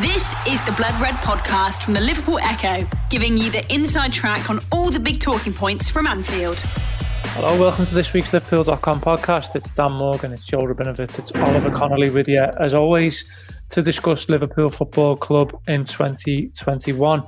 [0.00, 4.48] This is the Blood Red podcast from the Liverpool Echo, giving you the inside track
[4.48, 6.60] on all the big talking points from Anfield.
[6.60, 9.54] Hello, welcome to this week's Liverpool.com podcast.
[9.54, 13.26] It's Dan Morgan, it's Joel Rabinowitz, it's Oliver Connolly with you, as always,
[13.68, 17.22] to discuss Liverpool Football Club in 2021.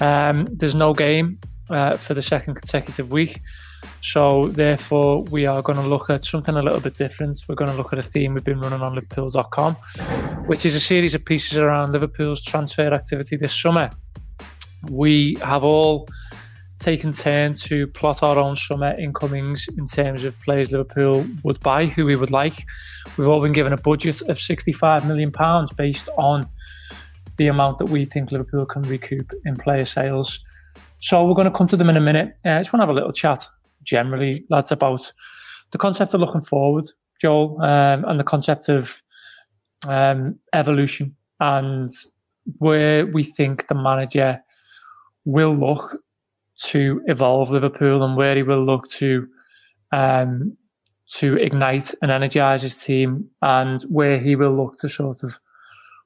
[0.00, 1.38] Um, there's no game
[1.70, 3.40] uh, for the second consecutive week.
[4.00, 7.42] So, therefore, we are going to look at something a little bit different.
[7.48, 9.74] We're going to look at a theme we've been running on Liverpool.com,
[10.46, 13.90] which is a series of pieces around Liverpool's transfer activity this summer.
[14.88, 16.08] We have all
[16.80, 21.86] taken turn to plot our own summer incomings in terms of players Liverpool would buy,
[21.86, 22.64] who we would like.
[23.16, 25.30] We've all been given a budget of £65 million
[25.76, 26.48] based on
[27.36, 30.42] the amount that we think Liverpool can recoup in player sales.
[30.98, 32.34] So we're going to come to them in a minute.
[32.44, 33.46] Uh, I just want to have a little chat
[33.82, 35.12] generally, lads, about
[35.70, 36.86] the concept of looking forward,
[37.20, 39.02] Joel, um, and the concept of
[39.88, 41.90] um, evolution and
[42.58, 44.42] where we think the manager
[45.24, 45.98] will look
[46.56, 49.26] to evolve Liverpool and where he will look to
[49.92, 50.56] um,
[51.06, 55.38] to ignite and energize his team and where he will look to sort of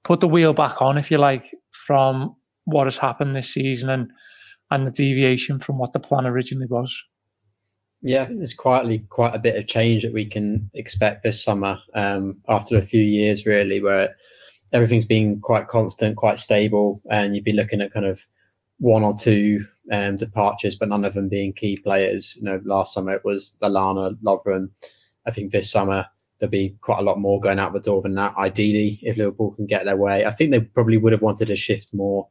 [0.03, 2.35] put the wheel back on, if you like, from
[2.65, 4.11] what has happened this season and
[4.71, 7.05] and the deviation from what the plan originally was.
[8.07, 12.37] Yeah, there's quietly quite a bit of change that we can expect this summer um,
[12.51, 14.15] after a few years, really, where
[14.75, 18.23] everything's been quite constant, quite stable, and you'd be looking at kind of
[18.79, 22.37] one or two um, departures, but none of them being key players.
[22.37, 24.69] You know, last summer it was Lallana, Lovren.
[25.27, 26.05] I think this summer
[26.39, 28.37] there'll be quite a lot more going out the door than that.
[28.37, 31.57] Ideally, if Liverpool can get their way, I think they probably would have wanted to
[31.57, 32.29] shift more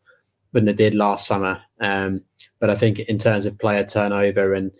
[0.51, 1.59] than they did last summer.
[1.79, 2.21] Um,
[2.59, 4.71] but I think in terms of player turnover and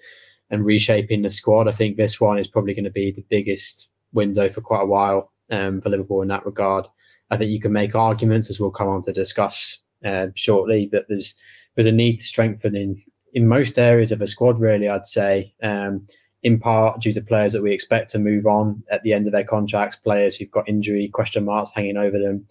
[0.54, 3.90] and reshaping the squad, I think this one is probably going to be the biggest
[4.14, 6.86] window for quite a while um, for Liverpool in that regard.
[7.32, 11.08] I think you can make arguments, as we'll come on to discuss uh, shortly, that
[11.10, 11.34] there's
[11.74, 13.02] there's a need to strengthen in
[13.34, 14.60] in most areas of a squad.
[14.60, 15.54] Really, I'd say.
[15.64, 16.06] Um,
[16.44, 19.32] in part due to players that we expect to move on at the end of
[19.32, 22.46] their contracts, players who've got injury question marks hanging over them,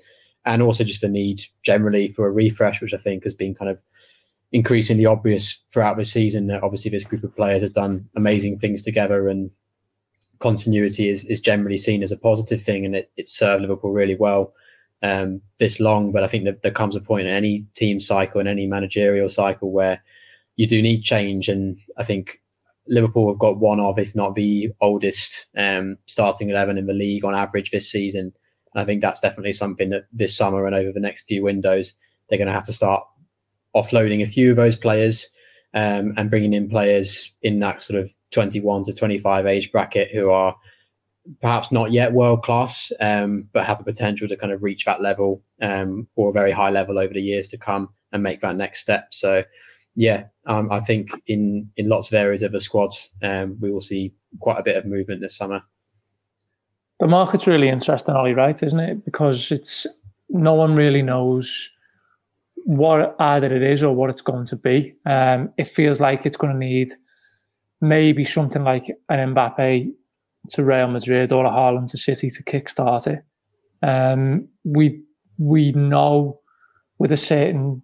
[0.46, 3.70] and also just the need generally for a refresh, which I think has been kind
[3.70, 3.84] of
[4.52, 6.46] increasingly obvious throughout the season.
[6.46, 9.50] That obviously, this group of players has done amazing things together, and
[10.38, 14.16] continuity is, is generally seen as a positive thing, and it, it's served Liverpool really
[14.16, 14.52] well
[15.02, 16.12] um, this long.
[16.12, 19.28] But I think that there comes a point in any team cycle and any managerial
[19.28, 20.02] cycle where
[20.56, 21.48] you do need change.
[21.48, 22.40] And I think
[22.88, 27.24] Liverpool have got one of, if not the oldest, um, starting 11 in the league
[27.24, 28.32] on average this season.
[28.74, 31.94] And I think that's definitely something that this summer and over the next few windows,
[32.28, 33.04] they're going to have to start
[33.74, 35.28] offloading a few of those players
[35.74, 40.30] um, and bringing in players in that sort of 21 to 25 age bracket who
[40.30, 40.56] are
[41.40, 45.00] perhaps not yet world class, um, but have the potential to kind of reach that
[45.00, 48.56] level um, or a very high level over the years to come and make that
[48.56, 49.08] next step.
[49.12, 49.44] So,
[49.94, 53.80] yeah, um, I think in in lots of areas of the squads, um, we will
[53.80, 55.62] see quite a bit of movement this summer.
[56.98, 58.60] The market's really interesting, Ollie, right?
[58.62, 59.04] Isn't it?
[59.04, 59.86] Because it's
[60.28, 61.70] no one really knows
[62.64, 64.94] what either it is or what it's going to be.
[65.06, 66.92] Um, it feels like it's going to need
[67.80, 69.92] maybe something like an Mbappe
[70.50, 73.24] to Real Madrid or a Haaland to City to kickstart it.
[73.86, 75.02] Um, we
[75.38, 76.40] we know
[76.98, 77.82] with a certain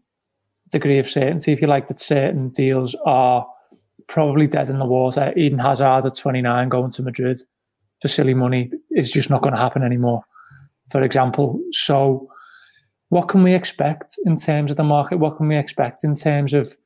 [0.71, 3.47] degree of certainty, if you like, that certain deals are
[4.07, 5.33] probably dead in the water.
[5.37, 7.41] Eden Hazard at 29 going to Madrid
[8.01, 10.23] for silly money is just not going to happen anymore,
[10.91, 11.61] for example.
[11.73, 12.29] So,
[13.11, 15.19] what can we expect in terms of the market?
[15.19, 16.77] What can we expect in terms of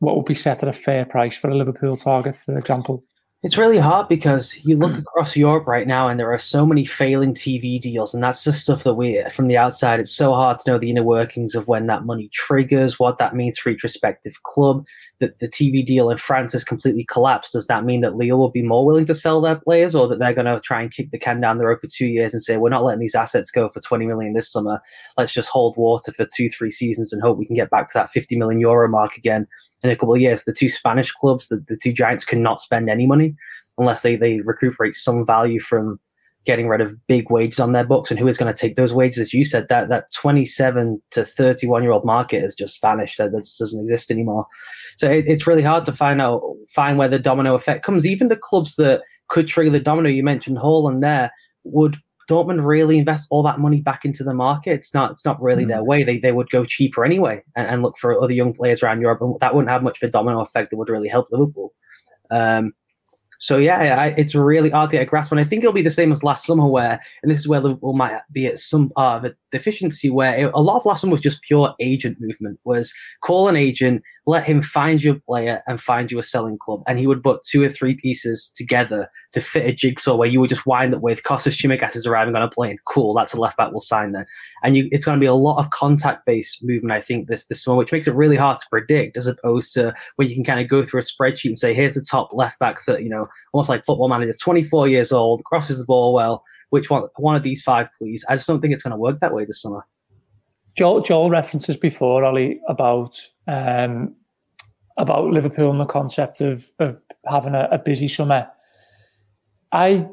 [0.00, 3.02] what will be set at a fair price for a Liverpool target, for example?
[3.44, 5.00] It's really hard because you look hmm.
[5.00, 8.54] across Europe right now and there are so many failing TV deals, and that's the
[8.54, 11.68] stuff that we, from the outside, it's so hard to know the inner workings of
[11.68, 14.86] when that money triggers, what that means for each respective club.
[15.18, 17.52] That the TV deal in France has completely collapsed.
[17.52, 20.18] Does that mean that Lille will be more willing to sell their players, or that
[20.18, 22.42] they're going to try and kick the can down the road for two years and
[22.42, 24.80] say, we're not letting these assets go for 20 million this summer?
[25.18, 27.94] Let's just hold water for two, three seasons and hope we can get back to
[27.94, 29.46] that 50 million euro mark again
[29.84, 30.44] in a couple of years.
[30.44, 33.36] The two Spanish clubs, the, the two giants, cannot spend any money
[33.78, 36.00] unless they, they recuperate some value from
[36.44, 38.10] getting rid of big wages on their books.
[38.10, 39.18] And who is going to take those wages?
[39.18, 43.18] As you said, that that 27 to 31 year old market has just vanished.
[43.18, 44.46] That, that doesn't exist anymore.
[44.96, 48.06] So it, it's really hard to find out find where the domino effect comes.
[48.06, 51.30] Even the clubs that could trigger the domino, you mentioned Haaland there,
[51.64, 51.96] would
[52.28, 54.72] Dortmund really invest all that money back into the market?
[54.72, 55.10] It's not.
[55.12, 55.68] It's not really mm.
[55.68, 56.04] their way.
[56.04, 59.20] They they would go cheaper anyway and, and, look for other young players around Europe,
[59.20, 61.72] and that wouldn't have much of a domino effect that would really help Liverpool.
[62.30, 62.72] Um,
[63.38, 65.82] So yeah, I, it's really hard to get a grasp, and I think it'll be
[65.82, 68.88] the same as last summer, where and this is where Liverpool might be at some
[68.90, 72.16] part of a deficiency, where it, a lot of last summer was just pure agent
[72.20, 72.58] movement.
[72.64, 76.58] Was call an agent, let him find you a player and find you a selling
[76.58, 80.28] club, and he would put two or three pieces together to fit a jigsaw where
[80.28, 82.78] you would just wind up with Kostas Tsimikas is arriving on a plane.
[82.86, 83.70] Cool, that's a left back.
[83.70, 84.26] We'll sign then,
[84.62, 86.92] and you, it's going to be a lot of contact based movement.
[86.92, 89.94] I think this this summer, which makes it really hard to predict, as opposed to
[90.16, 92.58] where you can kind of go through a spreadsheet and say, here's the top left
[92.58, 96.44] backs that you know almost like football manager, 24 years old, crosses the ball well.
[96.70, 97.04] Which one?
[97.16, 98.24] One of these five, please.
[98.28, 99.86] I just don't think it's going to work that way this summer.
[100.76, 104.14] Joel, Joel references before, Ollie, about um,
[104.96, 108.48] about Liverpool and the concept of of having a, a, busy summer.
[109.72, 110.06] I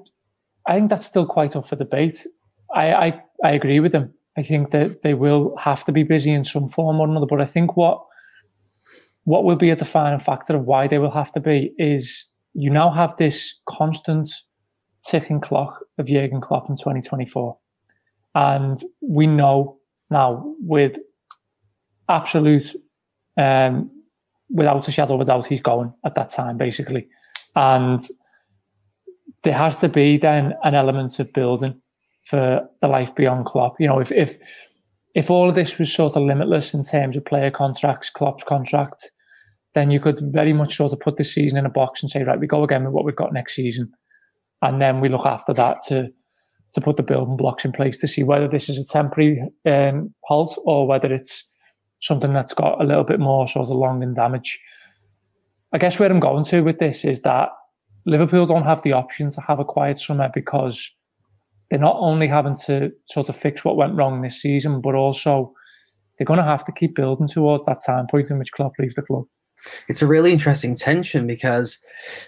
[0.68, 2.26] I think that's still quite up for debate.
[2.74, 4.14] I, I I agree with them.
[4.38, 7.26] I think that they will have to be busy in some form or another.
[7.26, 8.04] But I think what
[9.24, 12.70] what will be a defining factor of why they will have to be is you
[12.70, 14.30] now have this constant
[15.06, 17.58] ticking clock of Jurgen Klopp in 2024.
[18.36, 19.81] And we know
[20.12, 20.98] now with
[22.10, 22.76] absolute,
[23.38, 23.90] um,
[24.50, 27.08] without a shadow of a doubt, he's going at that time, basically.
[27.56, 28.02] And
[29.44, 31.82] there has to be then an element of building
[32.24, 33.80] for the life beyond Klopp.
[33.80, 34.38] You know, if if
[35.16, 39.12] if all of this was sort of limitless in terms of player contracts, Klopp's contract,
[39.74, 42.24] then you could very much sort of put this season in a box and say,
[42.24, 43.92] right, we go again with what we've got next season.
[44.62, 46.10] And then we look after that to
[46.74, 50.14] to put the building blocks in place to see whether this is a temporary um,
[50.24, 51.50] halt or whether it's
[52.02, 54.60] something that's got a little bit more sort of long and damage.
[55.74, 57.50] I guess where I'm going to with this is that
[58.06, 60.90] Liverpool don't have the option to have a quiet summer because
[61.70, 65.54] they're not only having to sort of fix what went wrong this season, but also
[66.18, 68.96] they're going to have to keep building towards that time point in which Klopp leaves
[68.96, 69.26] the club
[69.88, 71.80] it's a really interesting tension because,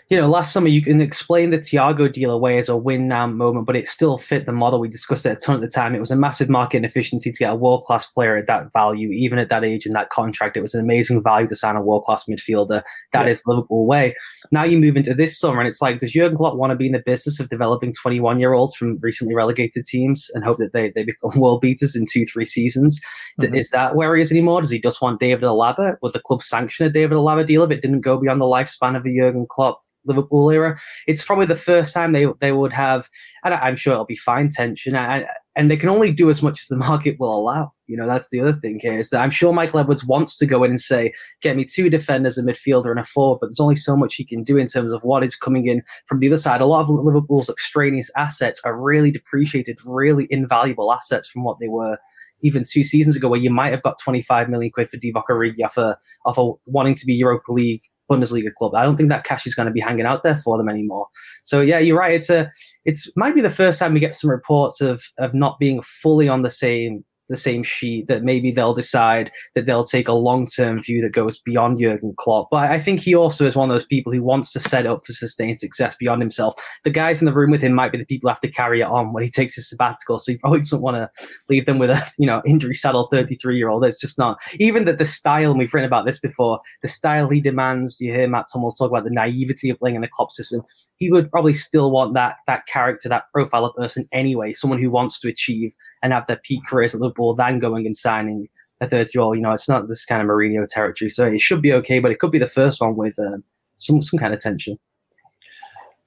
[0.09, 3.27] you know, last summer you can explain the Thiago deal away as a win now
[3.27, 4.79] moment, but it still fit the model.
[4.79, 5.95] We discussed it a ton at the time.
[5.95, 9.09] It was a massive market inefficiency to get a world class player at that value,
[9.09, 10.57] even at that age and that contract.
[10.57, 12.83] It was an amazing value to sign a world class midfielder.
[13.11, 13.31] That yeah.
[13.31, 14.15] is Liverpool way.
[14.51, 16.87] Now you move into this summer, and it's like, does Jurgen Klopp want to be
[16.87, 20.73] in the business of developing 21 year olds from recently relegated teams and hope that
[20.73, 22.99] they, they become world beaters in two, three seasons?
[23.41, 23.55] Mm-hmm.
[23.55, 24.61] Is that where he is anymore?
[24.61, 25.97] Does he just want David Alaba?
[26.01, 28.95] Would the club sanction a David Alaba deal if it didn't go beyond the lifespan
[28.95, 30.77] of a Jurgen Klopp Liverpool era.
[31.07, 33.09] It's probably the first time they they would have,
[33.43, 35.25] and I'm sure it'll be fine tension, and,
[35.55, 37.71] and they can only do as much as the market will allow.
[37.87, 40.45] You know, that's the other thing here is that I'm sure Michael Edwards wants to
[40.45, 43.59] go in and say, get me two defenders, a midfielder, and a forward, but there's
[43.59, 46.27] only so much he can do in terms of what is coming in from the
[46.27, 46.61] other side.
[46.61, 51.67] A lot of Liverpool's extraneous assets are really depreciated, really invaluable assets from what they
[51.67, 51.97] were
[52.43, 55.59] even two seasons ago, where you might have got 25 million quid for Divock Origi
[55.77, 58.75] a, off wanting to be Europa League Bundesliga club.
[58.75, 61.07] I don't think that cash is going to be hanging out there for them anymore.
[61.45, 62.13] So yeah, you're right.
[62.13, 62.49] It's a
[62.85, 66.27] it's might be the first time we get some reports of of not being fully
[66.27, 70.45] on the same the same sheet that maybe they'll decide that they'll take a long
[70.45, 72.49] term view that goes beyond Jurgen Klopp.
[72.51, 75.05] But I think he also is one of those people who wants to set up
[75.05, 76.55] for sustained success beyond himself.
[76.83, 78.81] The guys in the room with him might be the people who have to carry
[78.81, 80.19] it on when he takes his sabbatical.
[80.19, 81.09] So he probably doesn't want to
[81.49, 83.85] leave them with a you know injury saddled 33 year old.
[83.85, 87.41] It's just not even that the style, we've written about this before, the style he
[87.41, 87.97] demands.
[87.99, 90.61] You hear Matt Thomas talk about the naivety of playing in the Klopp system.
[90.97, 94.91] He would probably still want that that character, that profile of person anyway, someone who
[94.91, 95.73] wants to achieve
[96.03, 98.47] and have their peak careers at Liverpool, then going and signing
[98.81, 99.37] a 30 year old.
[99.37, 101.09] You know, it's not this kind of Mourinho territory.
[101.09, 103.37] So it should be okay, but it could be the first one with uh,
[103.77, 104.77] some, some kind of tension.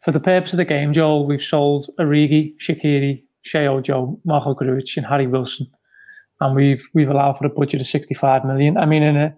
[0.02, 4.98] For the purpose of the game, Joel, we've sold Origi, Shaqiri, Sheyi Ojo, Marko Grujic,
[4.98, 5.66] and Harry Wilson.
[6.40, 8.76] And we've we've allowed for a budget of 65 million.
[8.76, 9.34] I mean, in a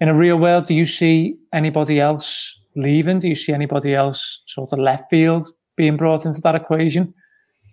[0.00, 3.20] in a real world, do you see anybody else leaving?
[3.20, 7.14] Do you see anybody else sort of left field being brought into that equation?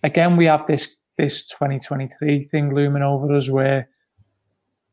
[0.04, 3.90] Again, we have this this 2023 thing looming over us where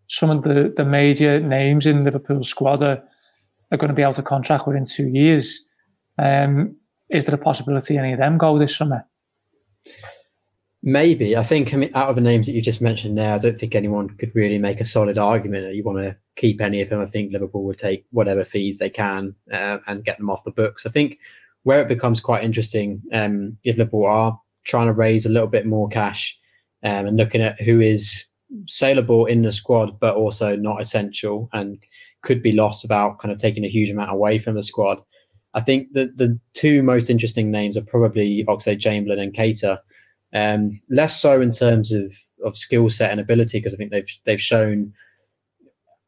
[0.09, 3.03] some of the, the major names in Liverpool's squad are,
[3.71, 5.65] are going to be out of contract within two years.
[6.19, 6.77] Um,
[7.11, 9.07] is there a possibility any of them go this summer?
[10.83, 11.37] Maybe.
[11.37, 13.59] I think I mean, out of the names that you just mentioned there, I don't
[13.59, 16.89] think anyone could really make a solid argument that you want to keep any of
[16.89, 17.01] them.
[17.01, 20.51] I think Liverpool would take whatever fees they can uh, and get them off the
[20.51, 20.87] books.
[20.87, 21.19] I think
[21.63, 25.67] where it becomes quite interesting um, if Liverpool are trying to raise a little bit
[25.67, 26.37] more cash
[26.83, 28.25] um, and looking at who is
[28.67, 31.79] saleable in the squad, but also not essential and
[32.23, 35.01] could be lost without kind of taking a huge amount away from the squad.
[35.55, 39.79] I think that the two most interesting names are probably Oxlade Chamberlain and Keita.
[40.35, 44.19] Um, less so in terms of, of skill set and ability, because I think they've
[44.25, 44.93] they've shown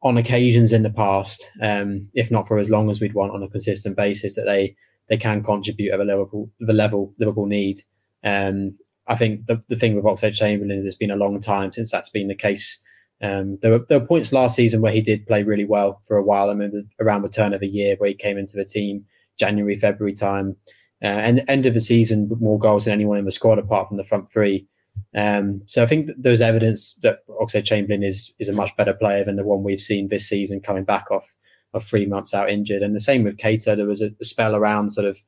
[0.03, 3.43] on occasions in the past, um, if not for as long as we'd want on
[3.43, 4.75] a consistent basis, that they
[5.07, 7.79] they can contribute at the level the level Liverpool need.
[8.23, 11.71] Um, I think the, the thing with Oxlade Chamberlain is it's been a long time
[11.71, 12.77] since that's been the case.
[13.21, 16.15] Um, there, were, there were points last season where he did play really well for
[16.15, 16.49] a while.
[16.49, 19.03] I mean, around the turn of the year where he came into the team,
[19.37, 20.55] January, February time,
[21.01, 23.87] uh, and end of the season with more goals than anyone in the squad apart
[23.87, 24.67] from the front three.
[25.15, 29.23] Um, so I think there's evidence that Oxlade Chamberlain is is a much better player
[29.23, 31.35] than the one we've seen this season coming back off
[31.73, 32.81] of three months out injured.
[32.81, 33.75] And the same with Keita.
[33.75, 35.21] There was a, a spell around sort of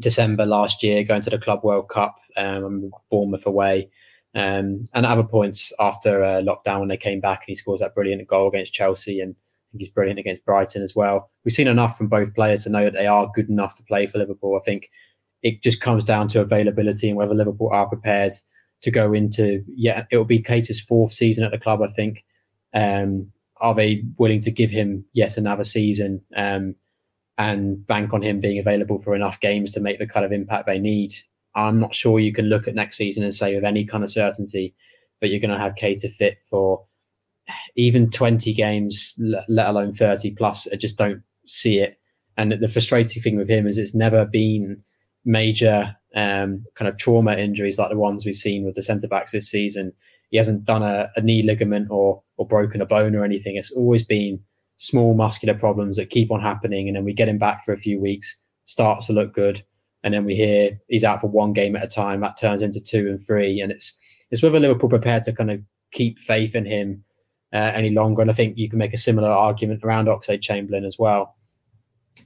[0.00, 3.90] December last year going to the Club World Cup, um, Bournemouth away.
[4.34, 7.94] Um, and other points after uh, lockdown when they came back and he scores that
[7.94, 11.30] brilliant goal against Chelsea and I think he's brilliant against Brighton as well.
[11.44, 14.08] We've seen enough from both players to know that they are good enough to play
[14.08, 14.58] for Liverpool.
[14.60, 14.90] I think
[15.42, 18.32] it just comes down to availability and whether Liverpool are prepared
[18.84, 22.24] to go into yeah it will be Keita's fourth season at the club I think
[22.74, 26.74] um, are they willing to give him yet another season um,
[27.38, 30.66] and bank on him being available for enough games to make the kind of impact
[30.66, 31.14] they need
[31.56, 34.10] I'm not sure you can look at next season and say with any kind of
[34.10, 34.74] certainty
[35.20, 36.84] that you're going to have Keita fit for
[37.76, 41.98] even 20 games let alone 30 plus I just don't see it
[42.36, 44.82] and the frustrating thing with him is it's never been
[45.24, 49.32] major um, kind of trauma injuries like the ones we've seen with the centre backs
[49.32, 49.92] this season.
[50.30, 53.56] He hasn't done a, a, knee ligament or or broken a bone or anything.
[53.56, 54.40] It's always been
[54.76, 57.78] small muscular problems that keep on happening, and then we get him back for a
[57.78, 59.62] few weeks, starts to look good,
[60.02, 62.20] and then we hear he's out for one game at a time.
[62.20, 63.94] That turns into two and three, and it's
[64.30, 65.60] it's whether Liverpool prepared to kind of
[65.92, 67.04] keep faith in him
[67.52, 68.20] uh, any longer.
[68.20, 71.36] And I think you can make a similar argument around Oxlade Chamberlain as well.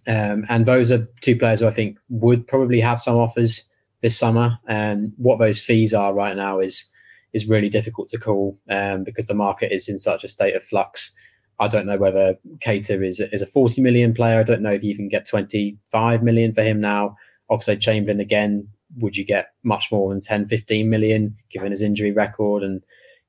[0.06, 3.64] Um, and those are two players who I think would probably have some offers
[4.02, 4.58] this summer.
[4.68, 6.86] And what those fees are right now is
[7.34, 10.64] is really difficult to call um, because the market is in such a state of
[10.64, 11.12] flux.
[11.60, 14.40] I don't know whether Keita is is a 40 million player.
[14.40, 17.16] I don't know if you can get 25 million for him now.
[17.50, 22.12] Oxlade Chamberlain again, would you get much more than 10, 15 million given his injury
[22.12, 22.82] record and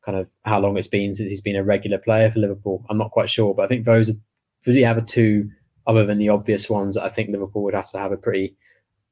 [0.04, 2.86] kind of how long it's been since he's been a regular player for Liverpool?
[2.90, 5.50] I'm not quite sure, but I think those are have a two
[5.88, 8.56] other than the obvious ones that I think Liverpool would have to have a pretty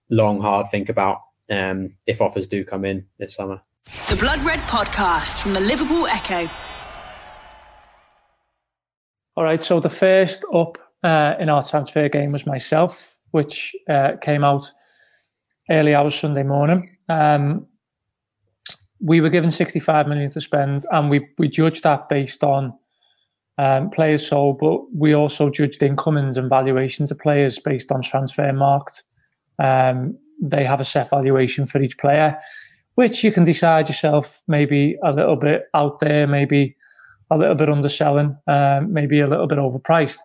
[0.09, 3.61] long, hard think about um, if offers do come in this summer.
[4.09, 6.47] The Blood Red Podcast from the Liverpool Echo.
[9.37, 14.13] All right, so the first up uh, in our transfer game was myself, which uh,
[14.19, 14.71] came out
[15.69, 16.97] early hours Sunday morning.
[17.07, 17.67] Um,
[18.99, 22.73] we were given 65 million to spend, and we we judged that based on
[23.59, 29.03] um, players sold, but we also judged incomings and valuations of players based on Transfermarkt.
[29.59, 32.39] Um, they have a set valuation for each player,
[32.95, 36.75] which you can decide yourself maybe a little bit out there, maybe
[37.29, 40.17] a little bit underselling, um, maybe a little bit overpriced.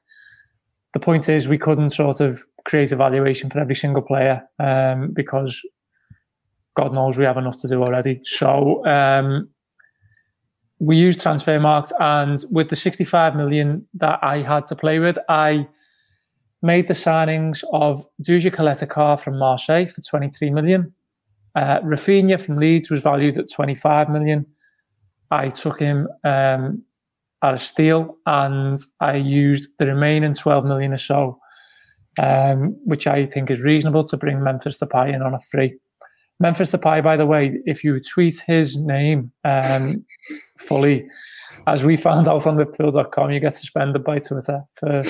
[0.93, 5.11] The point is, we couldn't sort of create a valuation for every single player um,
[5.13, 5.61] because
[6.77, 8.21] God knows we have enough to do already.
[8.25, 9.49] So um,
[10.79, 15.69] we used Transfermarkt, and with the 65 million that I had to play with, I
[16.63, 20.93] made the signings of Duje Caleta Car from Marseille for 23 million.
[21.55, 24.47] Uh, Raphinha from Leeds was valued at 25 million.
[25.31, 26.83] I took him um,
[27.43, 31.39] at a steal and I used the remaining 12 million or so,
[32.19, 35.79] um, which I think is reasonable to bring Memphis Depay in on a free.
[36.41, 40.05] Memphis Depay, by the way, if you tweet his name um,
[40.59, 41.09] fully,
[41.67, 45.03] as we found out on liverpool.com, you get suspended by Twitter for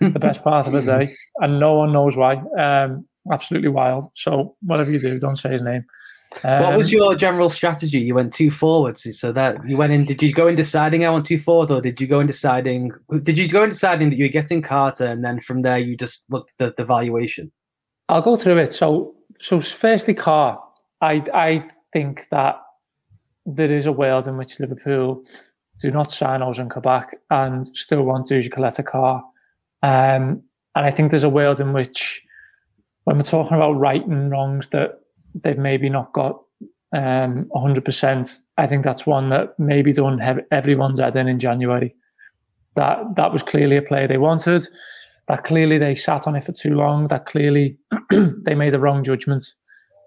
[0.00, 2.36] the best part of the day, and no one knows why.
[2.58, 4.10] Um, absolutely wild.
[4.14, 5.84] So whatever you do, don't say his name.
[6.44, 7.98] Um, what was um, your general strategy?
[7.98, 10.04] You went two forwards, so that you went in.
[10.04, 12.92] Did you go in deciding I want two forwards, or did you go in deciding?
[13.22, 15.96] Did you go in deciding that you were getting Carter, and then from there you
[15.96, 17.50] just looked at the, the valuation?
[18.08, 18.72] I'll go through it.
[18.72, 20.62] So, so firstly, Car.
[21.00, 22.60] I I think that
[23.46, 25.24] there is a world in which Liverpool
[25.80, 29.24] do not sign Ozan Kabak and still want Duje Caleta Car.
[29.82, 30.42] Um,
[30.74, 32.22] and I think there's a world in which,
[33.04, 34.99] when we're talking about right and wrongs that
[35.34, 36.40] they've maybe not got
[36.92, 41.94] um, 100%, I think that's one that maybe don't have everyone's head in in January.
[42.76, 44.66] That that was clearly a player they wanted.
[45.28, 47.08] That clearly they sat on it for too long.
[47.08, 47.78] That clearly
[48.10, 49.44] they made a wrong judgment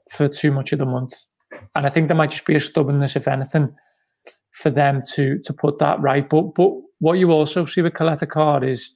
[0.10, 1.14] for too much of the month.
[1.76, 3.74] And I think there might just be a stubbornness, if anything,
[4.52, 6.28] for them to to put that right.
[6.28, 8.94] But but what you also see with Caleta Car is,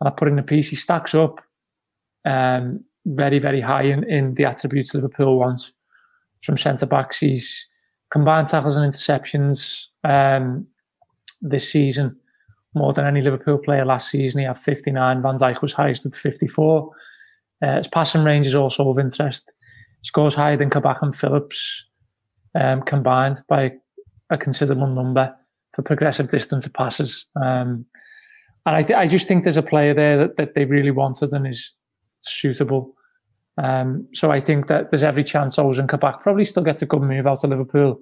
[0.00, 1.40] and I put in the piece, he stacks up
[2.24, 5.72] um, very, very high in, in the attributes Liverpool wants
[6.42, 7.20] from centre backs.
[7.20, 7.68] He's
[8.10, 10.66] combined tackles and interceptions um,
[11.40, 12.16] this season
[12.74, 14.40] more than any Liverpool player last season.
[14.40, 15.22] He had 59.
[15.22, 16.90] Van Dijk was highest with 54.
[17.62, 19.52] Uh, his passing range is also of interest.
[20.00, 21.84] He scores higher than Kabak and Phillips
[22.58, 23.72] um, combined by
[24.30, 25.34] a considerable number
[25.74, 27.26] for progressive distance of passes.
[27.36, 27.86] Um,
[28.64, 31.32] and I, th- I just think there's a player there that, that they really wanted
[31.32, 31.72] and is
[32.22, 32.94] suitable.
[33.58, 37.02] Um, so I think that there's every chance Ozan Kabak probably still gets a good
[37.02, 38.00] move out of Liverpool,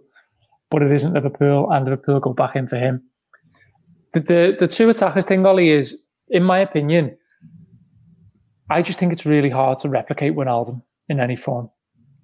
[0.71, 3.03] but it isn't Liverpool, and Liverpool go back in for him.
[4.13, 7.17] The, the, the two attackers thing, Ollie, is, in my opinion,
[8.71, 11.71] I just think it's really hard to replicate Wijnaldum in any form.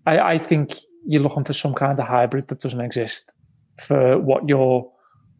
[0.06, 0.76] I, I think
[1.06, 3.32] you're looking for some kind of hybrid that doesn't exist
[3.80, 4.90] for what your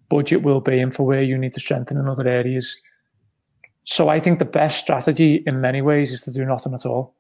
[0.08, 2.80] budget will be and for where you need to strengthen in other areas.
[3.87, 7.14] So I think the best strategy in many ways is to do nothing at all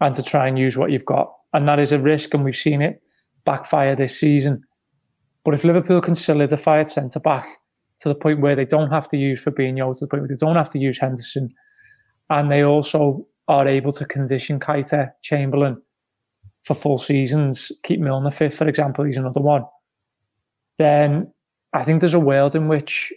[0.00, 1.32] and to try and use what you've got.
[1.54, 3.02] And that is a risk, and we've seen it
[3.44, 4.62] backfire this season.
[5.44, 7.46] But if Liverpool can solidify its centre back
[8.00, 10.36] to the point where they don't have to use Fabinho, to the point where they
[10.36, 11.52] don't have to use Henderson,
[12.28, 15.80] and they also are able to condition Keita, Chamberlain
[16.62, 19.64] for full seasons, keep Milner fit, for example, he's another one,
[20.78, 21.32] then
[21.72, 23.12] I think there's a world in which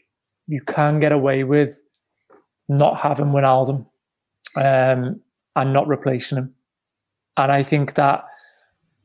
[0.48, 1.78] you can get away with
[2.68, 3.86] not having Wijnaldum
[4.56, 5.22] um,
[5.56, 6.54] and not replacing him.
[7.38, 8.26] And I think that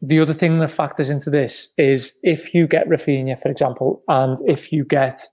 [0.02, 4.38] the other thing that factors into this is if you get Raphinha, for example, and
[4.46, 5.26] if you get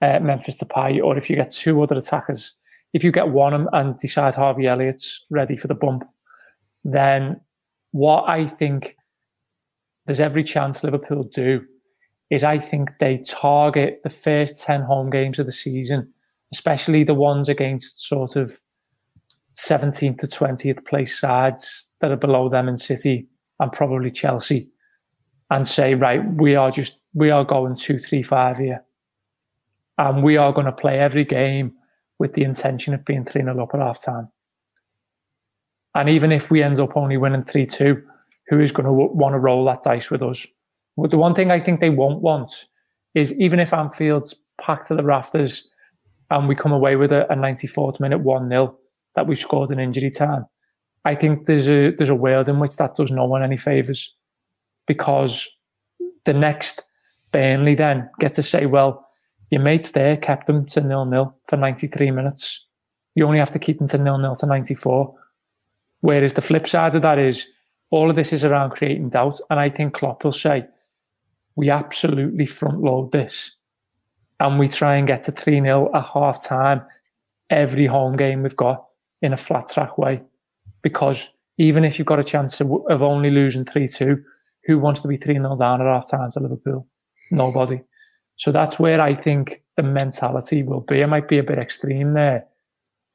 [0.00, 2.54] uh, Memphis Depay, or if you get two other attackers,
[2.94, 6.04] if you get one and decide Harvey Elliott's ready for the bump,
[6.84, 7.40] then
[7.90, 8.96] what I think
[10.06, 11.64] there's every chance Liverpool do
[12.30, 16.12] is I think they target the first 10 home games of the season,
[16.54, 18.60] especially the ones against sort of
[19.56, 23.26] 17th to 20th place sides that are below them in City
[23.58, 24.68] and probably Chelsea,
[25.50, 28.84] and say, right, we are just, we are going two, three, five here.
[29.98, 31.72] And we are going to play every game
[32.20, 34.28] with the intention of being 3 0 up at half time.
[35.96, 38.02] And even if we end up only winning 3 2,
[38.48, 40.46] who is going to want to roll that dice with us?
[40.96, 42.66] But the one thing I think they won't want
[43.14, 45.68] is even if Anfield's packed to the rafters
[46.30, 48.76] and we come away with a, a 94th minute 1 0
[49.14, 50.46] that we scored in injury time,
[51.04, 54.14] I think there's a there's a world in which that does no one any favours
[54.86, 55.48] because
[56.24, 56.82] the next
[57.32, 59.06] Burnley then get to say, well,
[59.50, 62.66] your mates there kept them to nil nil for 93 minutes.
[63.14, 65.14] You only have to keep them to nil nil to 94.
[66.00, 67.50] Whereas the flip side of that is
[67.90, 69.40] all of this is around creating doubt.
[69.50, 70.66] And I think Klopp will say,
[71.56, 73.52] we absolutely front load this
[74.40, 76.82] and we try and get to 3 0 at half time
[77.50, 78.84] every home game we've got
[79.22, 80.22] in a flat track way.
[80.82, 82.70] Because even if you've got a chance of,
[83.02, 84.22] only losing 3 2,
[84.66, 86.86] who wants to be 3 0 down at half time to Liverpool?
[87.30, 87.80] Nobody.
[88.36, 91.00] So that's where I think the mentality will be.
[91.00, 92.46] It might be a bit extreme there,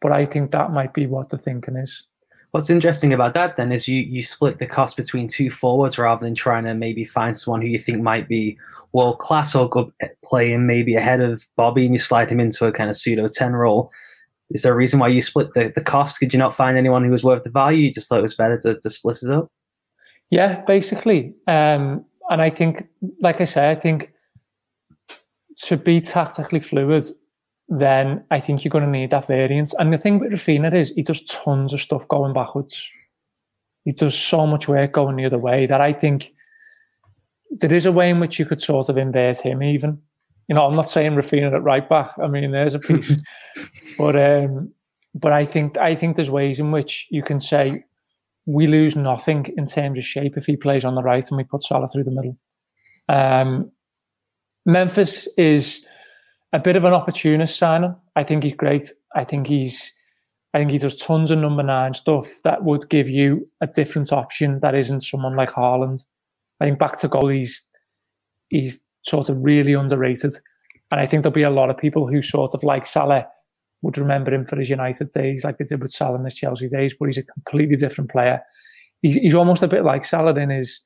[0.02, 2.08] but I think that might be what the thinking is.
[2.52, 6.26] What's interesting about that then is you you split the cost between two forwards rather
[6.26, 8.58] than trying to maybe find someone who you think might be
[8.92, 9.92] world class or good
[10.24, 13.54] playing maybe ahead of Bobby and you slide him into a kind of pseudo 10
[13.54, 13.92] role.
[14.50, 16.20] Is there a reason why you split the, the cost?
[16.20, 17.84] Could you not find anyone who was worth the value?
[17.84, 19.52] You just thought it was better to, to split it up?
[20.32, 21.36] Yeah, basically.
[21.48, 22.88] Um, and I think,
[23.20, 24.12] like I say, I think
[25.64, 27.06] to be tactically fluid,
[27.70, 29.74] then I think you're going to need that variance.
[29.76, 32.90] And the thing with Raphinha is he does tons of stuff going backwards.
[33.86, 36.34] He does so much work going the other way that I think
[37.52, 40.02] there is a way in which you could sort of invert him even.
[40.48, 42.12] You know, I'm not saying Raphinha at right back.
[42.22, 43.18] I mean, there's a piece.
[44.00, 44.74] but um,
[45.14, 47.84] but I think I think there's ways in which you can say
[48.48, 51.44] we lose nothing in terms of shape if he plays on the right and we
[51.44, 52.38] put Salah through the middle.
[53.08, 53.72] Um,
[54.66, 55.86] Memphis is
[56.54, 57.96] a bit of an opportunist signing.
[58.16, 58.92] I think he's great.
[59.16, 59.96] I think he's
[60.54, 64.12] I think he does tons of number nine stuff that would give you a different
[64.12, 66.04] option that isn't someone like Haaland.
[66.60, 67.70] I think back to goal, he's
[68.50, 70.36] he's sort of really underrated.
[70.92, 73.28] And I think there'll be a lot of people who sort of like Salah
[73.84, 76.68] would remember him for his United days, like they did with Salah in his Chelsea
[76.68, 78.42] days, but he's a completely different player.
[79.02, 80.84] He's, he's almost a bit like Salah in his,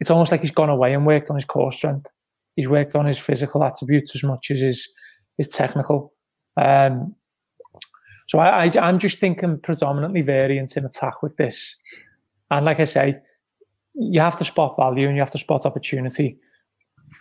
[0.00, 2.08] it's almost like he's gone away and worked on his core strength
[2.56, 4.92] he's worked on his physical attributes as much as his
[5.36, 6.12] his technical.
[6.56, 7.14] Um,
[8.28, 11.76] so I, I am just thinking predominantly variance in attack with this,
[12.50, 13.18] and like I say,
[13.94, 16.38] you have to spot value and you have to spot opportunity.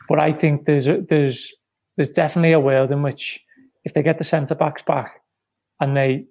[0.10, 1.54] But I think there's a, there's
[1.95, 3.43] there's definitely a world in which
[3.84, 5.21] if they get the centre backs back
[5.80, 6.25] and they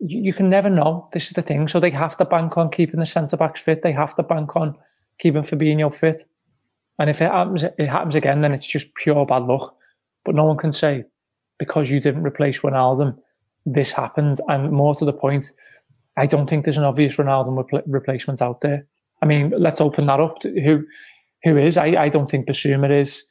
[0.00, 1.08] you, you can never know.
[1.12, 1.68] This is the thing.
[1.68, 3.82] So they have to bank on keeping the centre backs fit.
[3.82, 4.76] They have to bank on
[5.18, 6.24] keeping Fabinho fit.
[6.98, 9.76] And if it happens, it happens again, then it's just pure bad luck.
[10.24, 11.04] But no one can say
[11.58, 13.16] because you didn't replace Wijnaldum,
[13.66, 14.40] this happened.
[14.48, 15.52] And more to the point,
[16.16, 18.86] I don't think there's an obvious Wijnaldum repl- replacement out there.
[19.22, 20.42] I mean, let's open that up.
[20.42, 20.84] who
[21.44, 21.76] who is?
[21.76, 23.24] I, I don't think Bissouma is.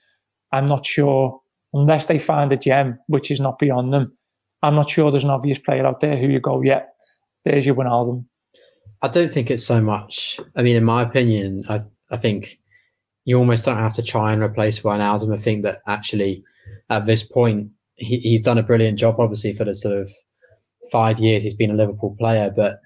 [0.52, 1.42] I'm not sure
[1.74, 4.16] unless they find a gem, which is not beyond them.
[4.62, 6.84] I'm not sure there's an obvious player out there who you go, yeah,
[7.44, 8.26] there's your Wijnaldum.
[9.02, 10.40] I don't think it's so much.
[10.56, 11.80] I mean, in my opinion, I,
[12.10, 12.60] I think
[13.26, 15.36] you almost don't have to try and replace Wijnaldum.
[15.36, 16.44] I think that actually,
[16.90, 20.12] at this point, he, he's done a brilliant job, obviously, for the sort of
[20.92, 22.52] five years he's been a Liverpool player.
[22.56, 22.80] But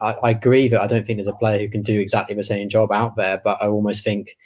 [0.00, 2.44] I, I agree that I don't think there's a player who can do exactly the
[2.44, 3.40] same job out there.
[3.42, 4.36] But I almost think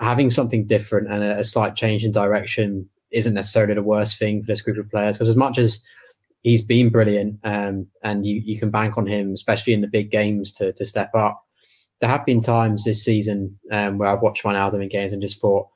[0.00, 4.42] having something different and a, a slight change in direction isn't necessarily the worst thing
[4.42, 5.16] for this group of players.
[5.16, 5.82] Because as much as
[6.42, 10.10] he's been brilliant um, and you, you can bank on him, especially in the big
[10.10, 11.42] games, to, to step up.
[12.00, 15.40] There have been times this season um, where I've watched Wijnaldum in games and just
[15.40, 15.66] thought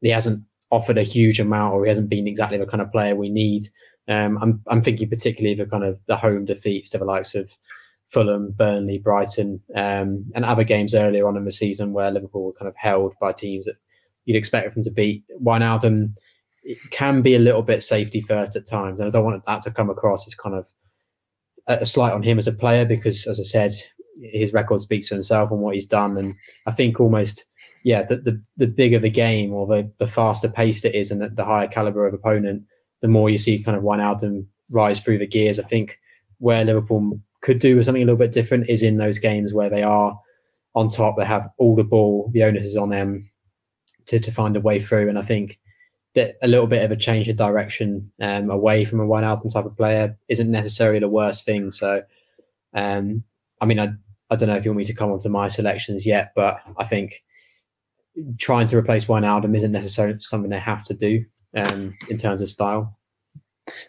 [0.00, 3.16] he hasn't offered a huge amount or he hasn't been exactly the kind of player
[3.16, 3.64] we need.
[4.06, 7.34] Um, I'm, I'm thinking particularly of the kind of the home defeats to the likes
[7.34, 7.56] of
[8.08, 12.52] Fulham, Burnley, Brighton, um, and other games earlier on in the season where Liverpool were
[12.54, 13.76] kind of held by teams that
[14.24, 15.24] you'd expect them to beat.
[15.42, 16.14] Wijnaldum
[16.90, 19.70] can be a little bit safety first at times, and I don't want that to
[19.70, 20.70] come across as kind of
[21.66, 23.74] a slight on him as a player because, as I said,
[24.22, 26.16] his record speaks for himself and what he's done.
[26.16, 26.34] And
[26.66, 27.44] I think almost,
[27.84, 31.20] yeah, the the, the bigger the game or the, the faster paced it is, and
[31.20, 32.62] the, the higher caliber of opponent,
[33.00, 35.58] the more you see kind of Wijnaldum rise through the gears.
[35.58, 35.98] I think
[36.38, 39.70] where Liverpool could do with something a little bit different is in those games where
[39.70, 40.18] they are
[40.74, 43.28] on top, they have all the ball, the onus is on them
[44.06, 45.08] to, to find a way through.
[45.08, 45.58] And I think
[46.14, 49.66] that a little bit of a change of direction um, away from a Wijnaldum type
[49.66, 51.70] of player isn't necessarily the worst thing.
[51.70, 52.02] So,
[52.74, 53.22] um,
[53.60, 53.90] I mean, I,
[54.30, 56.60] I don't know if you want me to come on to my selections yet, but
[56.76, 57.22] I think
[58.38, 61.24] trying to replace Wijnaldum isn't necessarily something they have to do
[61.56, 62.92] um, in terms of style.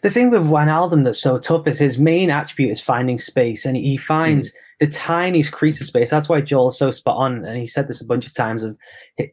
[0.02, 3.76] The thing with Wijnaldum that's so tough is his main attribute is finding space, and
[3.76, 4.54] he finds mm.
[4.78, 6.10] the tiniest crease of space.
[6.10, 8.62] That's why Joel is so spot on, and he said this a bunch of times.
[8.62, 8.76] Of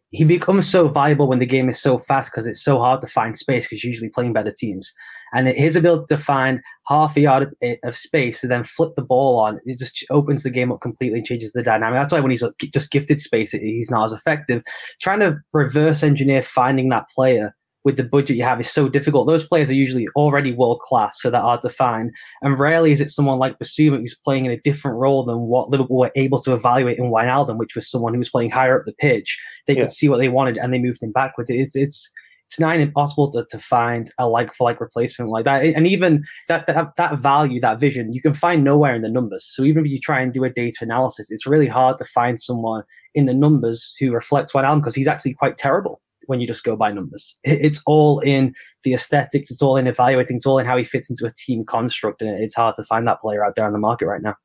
[0.10, 3.08] he becomes so valuable when the game is so fast because it's so hard to
[3.08, 4.94] find space because usually playing better teams.
[5.34, 9.02] And his ability to find half a yard of, of space to then flip the
[9.02, 12.00] ball on, it just opens the game up completely and changes the dynamic.
[12.00, 14.64] That's why when he's uh, just gifted space, he's not as effective.
[15.02, 17.54] Trying to reverse engineer finding that player
[17.88, 19.28] with the budget you have is so difficult.
[19.28, 22.12] Those players are usually already world class, so they're hard to find.
[22.42, 25.70] And rarely is it someone like Bissouma who's playing in a different role than what
[25.70, 28.86] Liverpool were able to evaluate in Wijnaldum, which was someone who was playing higher up
[28.86, 29.40] the pitch.
[29.68, 29.84] They yeah.
[29.84, 31.50] could see what they wanted and they moved him backwards.
[31.50, 32.12] It's it's
[32.48, 35.66] it's nigh impossible to, to find a like for like replacement like that.
[35.66, 39.44] And even that, that that value, that vision, you can find nowhere in the numbers.
[39.44, 42.42] So even if you try and do a data analysis, it's really hard to find
[42.42, 42.84] someone
[43.14, 46.78] in the numbers who reflects Wijnaldum because he's actually quite terrible when you just go
[46.78, 47.38] by numbers.
[47.44, 51.10] It's all in the aesthetics, it's all in evaluating, it's all in how he fits
[51.10, 53.80] into a team construct, and it's hard to find that player out there on the
[53.80, 54.36] market right now.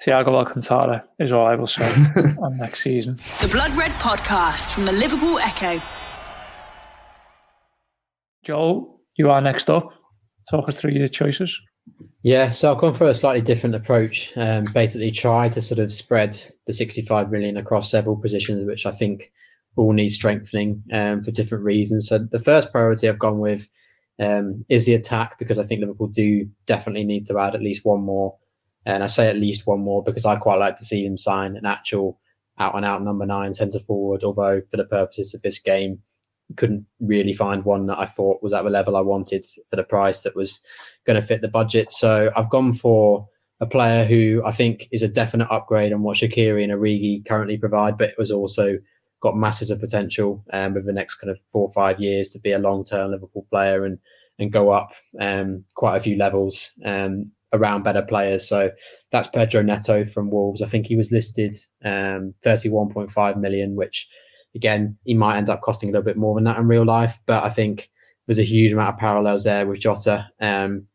[0.00, 3.18] Thiago Alcantara is all I will say on next season.
[3.40, 5.80] The Blood Red Podcast from the Liverpool Echo.
[8.46, 9.92] Joel, you are next up.
[10.48, 11.60] Talk us through your choices.
[12.22, 14.32] Yeah, so I've gone for a slightly different approach.
[14.36, 18.92] Um, basically, try to sort of spread the 65 million across several positions, which I
[18.92, 19.32] think
[19.74, 22.08] all need strengthening um, for different reasons.
[22.08, 23.68] So the first priority I've gone with
[24.20, 27.84] um, is the attack because I think Liverpool do definitely need to add at least
[27.84, 28.36] one more.
[28.84, 31.56] And I say at least one more because I quite like to see them sign
[31.56, 32.20] an actual
[32.60, 34.22] out and out number nine centre forward.
[34.22, 36.00] Although for the purposes of this game,
[36.56, 39.84] couldn't really find one that I thought was at the level I wanted for the
[39.84, 40.60] price that was
[41.04, 41.90] going to fit the budget.
[41.90, 43.28] So I've gone for
[43.60, 47.56] a player who I think is a definite upgrade on what Shaqiri and Origi currently
[47.56, 48.78] provide, but it was also
[49.20, 52.38] got masses of potential um, over the next kind of four or five years to
[52.38, 53.98] be a long term Liverpool player and
[54.38, 58.46] and go up um, quite a few levels um, around better players.
[58.46, 58.70] So
[59.10, 60.60] that's Pedro Neto from Wolves.
[60.60, 61.54] I think he was listed
[61.84, 64.06] um, 31.5 million, which
[64.56, 67.20] again, he might end up costing a little bit more than that in real life.
[67.26, 67.90] But I think
[68.26, 70.28] there's a huge amount of parallels there with Jota.
[70.40, 70.86] Um,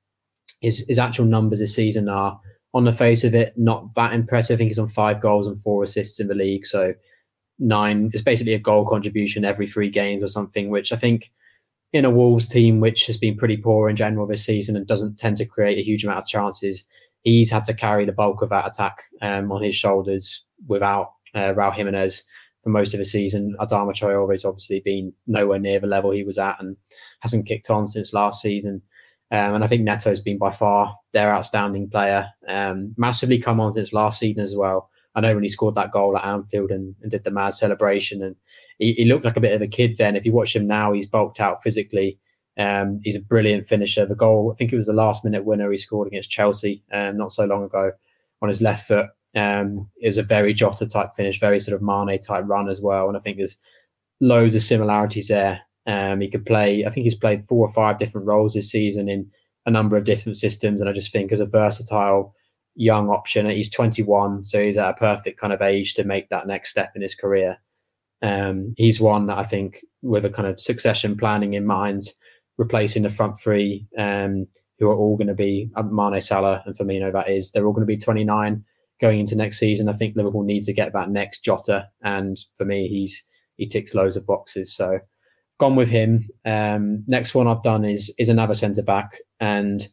[0.60, 2.40] his, his actual numbers this season are,
[2.74, 4.56] on the face of it, not that impressive.
[4.56, 6.66] I think he's on five goals and four assists in the league.
[6.66, 6.94] So
[7.60, 8.10] nine.
[8.14, 11.32] It's basically a goal contribution every three games or something, which I think
[11.94, 15.20] in a Wolves team, which has been pretty poor in general this season and doesn't
[15.20, 16.86] tend to create a huge amount of chances,
[17.24, 21.54] he's had to carry the bulk of that attack um, on his shoulders without uh,
[21.54, 22.24] Raul Jimenez
[22.64, 23.56] for most of the season.
[23.60, 26.78] Adama Traore has obviously been nowhere near the level he was at and
[27.22, 28.82] hasn't kicked on since last season.
[29.32, 32.28] Um, and I think Neto has been by far their outstanding player.
[32.48, 34.90] Um, massively come on since last season as well.
[35.16, 38.24] I know when he scored that goal at Anfield and, and did the mad celebration,
[38.24, 38.36] and
[38.78, 40.16] he, he, looked like a bit of a kid then.
[40.16, 42.18] If you watch him now, he's bulked out physically.
[42.58, 44.06] Um, he's a brilliant finisher.
[44.06, 47.18] The goal, I think it was the last minute winner he scored against Chelsea um,
[47.18, 47.92] not so long ago,
[48.42, 49.08] on his left foot.
[49.36, 52.82] Um, it was a very Jota type finish, very sort of Mane type run as
[52.82, 53.08] well.
[53.08, 53.58] And I think there's
[54.20, 55.62] loads of similarities there.
[55.88, 59.10] Um, he could play, I think he's played four or five different roles this season
[59.10, 59.30] in
[59.66, 60.82] a number of different systems.
[60.82, 62.36] And I just think as a versatile
[62.76, 66.48] young option, he's 21, so he's at a perfect kind of age to make that
[66.48, 67.58] next step in his career.
[68.22, 72.04] Um, he's one that I think with a kind of succession planning in mind,
[72.58, 74.48] replacing the front three, um,
[74.80, 77.12] who are all going to be uh, Mane, Salah, and Firmino.
[77.12, 78.64] That is, they're all going to be 29
[79.02, 79.90] going into next season.
[79.90, 83.24] I think Liverpool needs to get that next Jota, and for me, he's
[83.58, 84.74] he ticks loads of boxes.
[84.74, 85.00] So
[85.60, 86.28] gone with him.
[86.46, 89.88] Um, next one I've done is is another centre back, and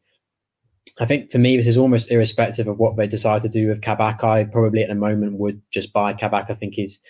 [1.01, 3.83] I think for me this is almost irrespective of what they decide to do with
[3.83, 4.25] Kabak.
[4.25, 6.51] I probably at the moment would just buy Kabak.
[6.51, 7.01] I think he's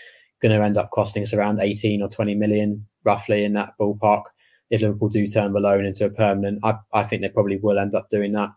[0.40, 4.24] going to end up costing us around 18 or 20 million, roughly in that ballpark.
[4.70, 7.78] If Liverpool do turn the loan into a permanent, I, I think they probably will
[7.78, 8.50] end up doing that.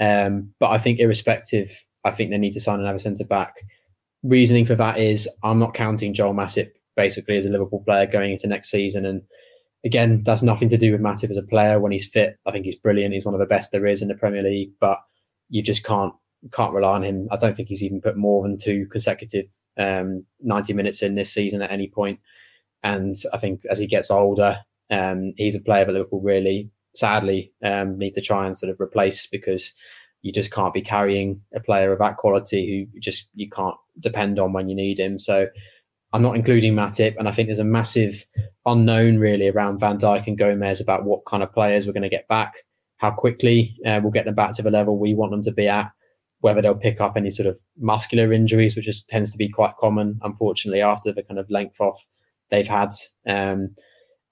[0.00, 3.54] Um, but I think, irrespective, I think they need to sign another centre back.
[4.22, 8.32] Reasoning for that is I'm not counting Joel Matip basically as a Liverpool player going
[8.32, 9.06] into next season.
[9.06, 9.22] And
[9.84, 11.80] again, that's nothing to do with Matip as a player.
[11.80, 13.14] When he's fit, I think he's brilliant.
[13.14, 14.98] He's one of the best there is in the Premier League, but
[15.48, 16.12] you just can't
[16.52, 17.28] can't rely on him.
[17.30, 19.46] I don't think he's even put more than two consecutive
[19.78, 22.18] um, 90 minutes in this season at any point.
[22.82, 24.58] And I think as he gets older,
[24.90, 28.80] um, he's a player that Liverpool really, sadly, um, need to try and sort of
[28.80, 29.72] replace because
[30.22, 34.38] you just can't be carrying a player of that quality who just you can't depend
[34.38, 35.18] on when you need him.
[35.18, 35.48] So
[36.12, 38.24] I'm not including Matip, and I think there's a massive
[38.66, 42.08] unknown really around Van Dijk and Gomez about what kind of players we're going to
[42.08, 42.54] get back,
[42.98, 45.66] how quickly uh, we'll get them back to the level we want them to be
[45.68, 45.90] at,
[46.40, 49.76] whether they'll pick up any sort of muscular injuries, which is, tends to be quite
[49.78, 52.06] common, unfortunately, after the kind of length off
[52.50, 52.90] they've had.
[53.26, 53.74] Um,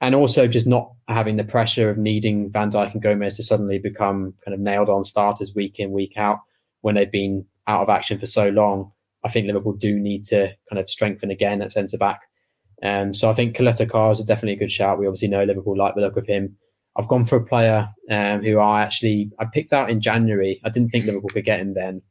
[0.00, 3.78] and also just not having the pressure of needing Van Dijk and Gomez to suddenly
[3.78, 6.38] become kind of nailed on starters week in, week out
[6.80, 8.90] when they've been out of action for so long.
[9.24, 12.20] I think Liverpool do need to kind of strengthen again at centre back.
[12.82, 14.98] Um, so I think Caleta Car is definitely a good shout.
[14.98, 16.56] We obviously know Liverpool like the look of him.
[16.96, 20.60] I've gone for a player um, who I actually I picked out in January.
[20.64, 22.02] I didn't think Liverpool could get him then,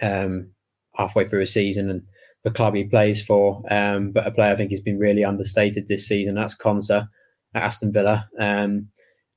[0.00, 0.50] um,
[0.94, 2.02] halfway through a season, and
[2.50, 3.62] club he plays for.
[3.70, 6.34] Um, but a player I think has been really understated this season.
[6.34, 7.08] That's Konsa
[7.54, 8.28] at Aston Villa.
[8.38, 8.88] Um,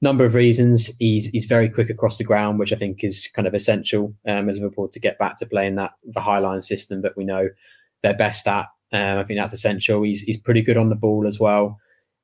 [0.02, 0.90] number of reasons.
[1.00, 4.48] He's he's very quick across the ground, which I think is kind of essential um,
[4.48, 7.50] Liverpool to get back to playing that the high line system that we know
[8.04, 8.68] they're best at.
[8.94, 10.04] Um, I think that's essential.
[10.04, 11.78] He's he's pretty good on the ball as well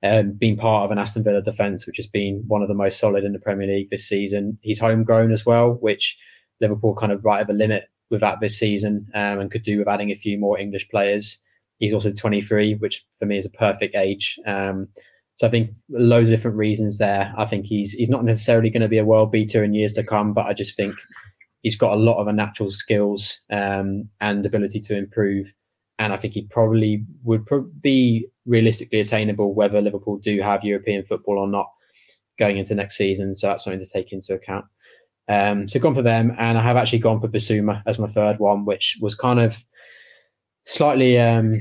[0.04, 3.00] um, being part of an Aston Villa defence, which has been one of the most
[3.00, 4.58] solid in the Premier League this season.
[4.62, 6.17] He's homegrown as well, which
[6.62, 9.80] Liverpool kind of right at the limit with that this season um, and could do
[9.80, 11.39] with adding a few more English players.
[11.80, 14.39] He's also 23, which for me is a perfect age.
[14.46, 14.88] Um,
[15.36, 17.34] so I think loads of different reasons there.
[17.38, 20.04] I think he's he's not necessarily going to be a world beater in years to
[20.04, 20.96] come, but I just think
[21.62, 25.54] he's got a lot of natural skills um, and ability to improve
[26.00, 31.04] and I think he probably would pro- be realistically attainable whether Liverpool do have European
[31.06, 31.72] football or not
[32.38, 33.34] going into next season.
[33.34, 34.65] So that's something to take into account.
[35.30, 38.40] Um, so gone for them, and I have actually gone for Bissouma as my third
[38.40, 39.63] one, which was kind of
[40.66, 41.56] slightly um,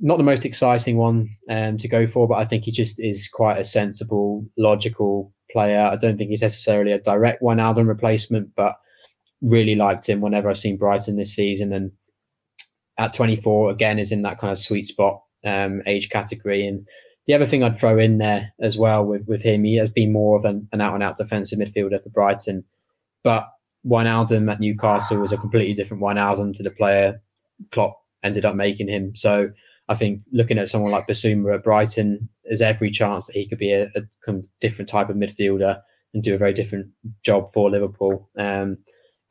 [0.00, 3.28] not the most exciting one um, to go for, but I think he just is
[3.28, 5.80] quite a sensible, logical player.
[5.80, 8.76] I don't think he's necessarily a direct Wijnaldum replacement, but
[9.40, 11.92] really liked him whenever I've seen Brighton this season, and
[12.98, 16.66] at 24 again is in that kind of sweet spot um, age category.
[16.66, 16.86] And
[17.26, 20.12] the other thing I'd throw in there as well with, with him, he has been
[20.12, 22.64] more of an out and out defensive midfielder for Brighton.
[23.26, 23.48] But
[23.84, 27.20] Wijnaldum at Newcastle was a completely different Wijnaldum to the player
[27.72, 29.16] Klopp ended up making him.
[29.16, 29.50] So
[29.88, 33.58] I think looking at someone like Bissouma at Brighton, there's every chance that he could
[33.58, 35.80] be a, a different type of midfielder
[36.14, 36.86] and do a very different
[37.24, 38.30] job for Liverpool.
[38.38, 38.78] Um,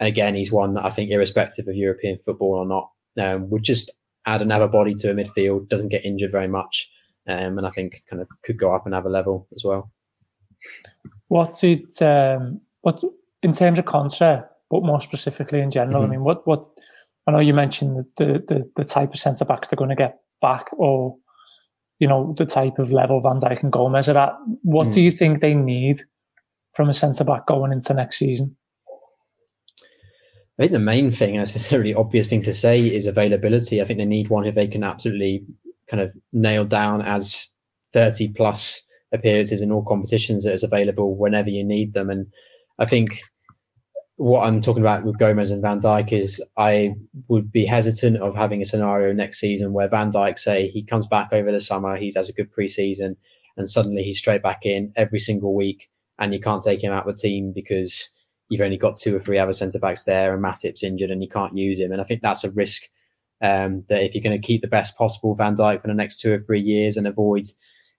[0.01, 3.63] and again, he's one that I think, irrespective of European football or not, um, would
[3.63, 3.93] just
[4.25, 6.89] add another body to a midfield, doesn't get injured very much,
[7.29, 9.89] um, and I think kind of could go up another level as well.
[11.29, 13.01] What did um, what
[13.45, 16.01] in terms of Konsa, but more specifically in general?
[16.01, 16.12] Mm-hmm.
[16.12, 16.65] I mean, what what
[17.27, 20.19] I know you mentioned the the, the type of centre backs they're going to get
[20.41, 21.15] back, or
[21.99, 24.34] you know the type of level Van Dijk and Gomez are at.
[24.63, 24.93] What mm.
[24.93, 26.01] do you think they need
[26.73, 28.58] from a centre back going into next season?
[30.58, 33.81] I think the main thing, necessarily obvious thing to say, is availability.
[33.81, 35.45] I think they need one who they can absolutely
[35.88, 37.47] kind of nail down as
[37.93, 38.81] 30 plus
[39.13, 42.10] appearances in all competitions that is available whenever you need them.
[42.10, 42.25] And
[42.79, 43.21] I think
[44.17, 46.93] what I'm talking about with Gomez and Van Dijk is I
[47.28, 51.06] would be hesitant of having a scenario next season where Van Dijk say he comes
[51.06, 53.17] back over the summer, he does a good preseason,
[53.58, 57.08] and suddenly he's straight back in every single week, and you can't take him out
[57.08, 58.10] of the team because
[58.47, 61.30] you've only got two or three other centre backs there, and Matip's injured, and you
[61.30, 61.91] can't use him.
[61.91, 62.84] And I think that's a risk
[63.41, 66.21] um, that if you're going to keep the best possible Van Dijk for the next
[66.21, 67.43] two or three years and avoid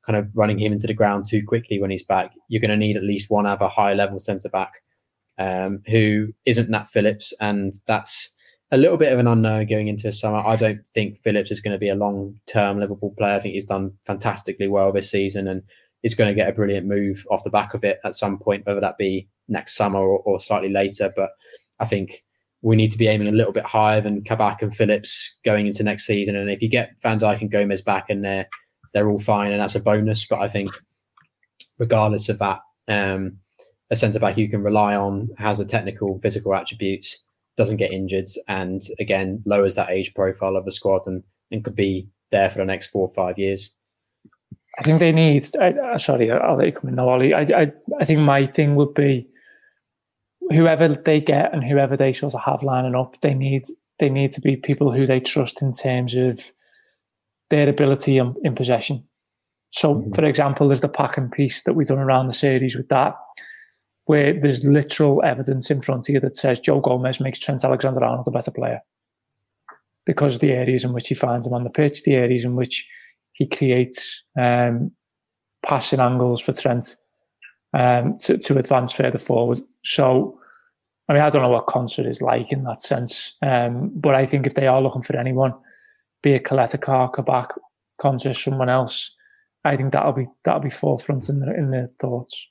[0.07, 2.77] kind of running him into the ground too quickly when he's back, you're going to
[2.77, 4.73] need at least one other high level centre back
[5.39, 8.31] um, who isn't Nat Phillips, and that's
[8.73, 10.39] a little bit of an unknown going into summer.
[10.39, 13.35] I don't think Phillips is going to be a long term Liverpool player.
[13.35, 15.63] I think he's done fantastically well this season and
[16.03, 18.67] is going to get a brilliant move off the back of it at some point,
[18.67, 21.13] whether that be next summer or, or slightly later.
[21.15, 21.31] But
[21.79, 22.25] I think
[22.63, 25.85] we need to be aiming a little bit higher than Kabak and Phillips going into
[25.85, 26.35] next season.
[26.35, 28.49] And if you get Van Dijk and Gomez back and they're
[28.93, 30.27] they're all fine, and that's a bonus.
[30.27, 30.71] But I think
[31.79, 33.39] regardless of that, um,
[33.91, 37.19] a centre back you can rely on has the technical, physical attributes,
[37.57, 41.77] doesn't get injured, and again lowers that age profile of the squad and, and could
[41.77, 43.71] be there for the next four or five years.
[44.79, 45.47] I think they need.
[45.61, 47.33] I, sorry, I'll let you come in now, Ollie.
[47.33, 49.27] I, I, I think my thing would be
[50.51, 53.65] whoever they get and whoever they sort of have lining up, they need
[53.99, 56.53] they need to be people who they trust in terms of
[57.49, 59.03] their ability in, in possession.
[59.71, 60.13] So, mm-hmm.
[60.13, 63.15] for example, there's the packing piece that we've done around the series with that
[64.07, 68.03] where there's literal evidence in front of you that says Joe Gomez makes Trent Alexander
[68.03, 68.81] Arnold a better player
[70.05, 72.55] because of the areas in which he finds him on the pitch, the areas in
[72.55, 72.89] which
[73.33, 74.93] he creates um,
[75.63, 76.97] passing angles for Trent
[77.75, 79.61] um, to, to advance further forward.
[79.85, 80.39] So,
[81.09, 84.25] I mean, I don't know what Konsa is like in that sense, um, but I
[84.25, 85.53] think if they are looking for anyone,
[86.23, 87.53] be it Caleta Car, Kabak,
[88.01, 89.13] Konsa, someone else,
[89.65, 92.49] I think that'll be that'll be forefront in, the, in their thoughts.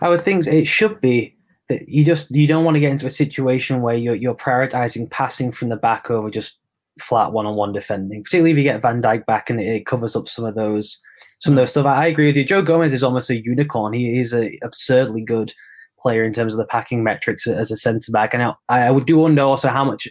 [0.00, 1.36] I would think it should be
[1.68, 5.10] that you just you don't want to get into a situation where you're you're prioritizing
[5.10, 6.58] passing from the back over just
[7.00, 8.22] flat one on one defending.
[8.22, 11.00] Particularly if you get Van Dijk back and it, covers up some of those
[11.40, 11.86] some of those stuff.
[11.86, 12.44] I agree with you.
[12.44, 13.92] Joe Gomez is almost a unicorn.
[13.92, 15.52] He is a absurdly good
[15.98, 18.34] player in terms of the packing metrics as a centre back.
[18.34, 20.06] And I, I would do wonder also how much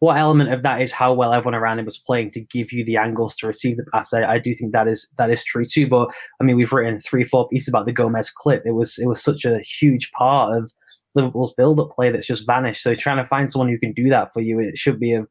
[0.00, 2.84] what element of that is how well everyone around him was playing to give you
[2.84, 4.12] the angles to receive the pass.
[4.12, 5.88] I, I do think that is that is true too.
[5.88, 8.62] But I mean, we've written three, four pieces about the Gomez clip.
[8.64, 10.70] It was it was such a huge part of
[11.14, 12.82] Liverpool's build-up play that's just vanished.
[12.82, 15.26] So trying to find someone who can do that for you, it should be of,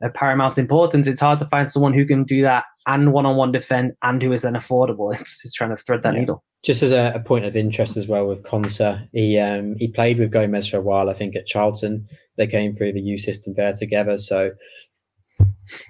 [0.00, 1.06] of paramount importance.
[1.06, 4.42] It's hard to find someone who can do that and one-on-one defend and who is
[4.42, 5.14] then affordable.
[5.20, 6.20] It's, it's trying to thread that yeah.
[6.20, 6.44] needle.
[6.64, 10.18] Just as a, a, point of interest as well with Konsa, he um, he played
[10.18, 13.54] with Gomez for a while, I think, at Charlton they came through the U system
[13.56, 14.18] there together.
[14.18, 14.52] So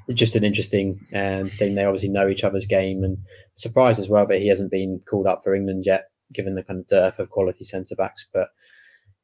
[0.08, 1.74] it's just an interesting um, thing.
[1.74, 3.18] They obviously know each other's game, and
[3.56, 6.80] surprised as well that he hasn't been called up for England yet, given the kind
[6.80, 8.26] of dearth of quality centre backs.
[8.32, 8.48] But